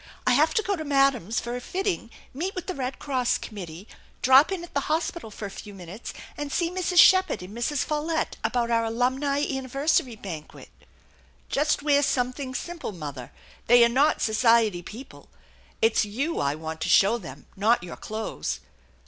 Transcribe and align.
I 0.25 0.33
have 0.33 0.55
to 0.55 0.63
go 0.63 0.75
to 0.75 0.83
Madame's 0.83 1.39
for 1.39 1.55
a 1.55 1.61
fitting, 1.61 2.09
meet 2.33 2.55
with 2.55 2.65
the 2.65 2.73
Red 2.73 2.97
Cross 2.97 3.37
committee, 3.37 3.87
drop 4.23 4.51
in 4.51 4.63
at 4.63 4.73
the 4.73 4.79
hospital 4.89 5.29
for 5.29 5.45
a 5.45 5.51
few 5.51 5.75
minutes, 5.75 6.11
and 6.35 6.51
see 6.51 6.71
Mrs. 6.71 6.97
Sheppard 6.97 7.43
and 7.43 7.55
Mrs. 7.55 7.83
Follette 7.85 8.35
about 8.43 8.71
our 8.71 8.83
Alumni 8.85 9.45
Anniversary 9.47 10.15
banquet." 10.15 10.69
"Just 11.49 11.83
wear 11.83 12.01
something 12.01 12.55
simple, 12.55 12.91
mother. 12.93 13.31
They 13.67 13.85
are 13.85 13.89
not 13.89 14.23
society 14.23 14.81
people. 14.81 15.29
It's 15.83 16.03
you 16.03 16.39
I 16.39 16.55
want 16.55 16.81
to 16.81 16.89
show 16.89 17.19
them, 17.19 17.45
not 17.55 17.83
your 17.83 17.95
clothes." 17.95 18.59